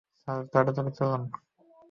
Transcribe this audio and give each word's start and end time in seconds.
Sir, 0.21 0.39
তাড়াতাড়ি 0.53 0.91
করুন। 0.97 1.21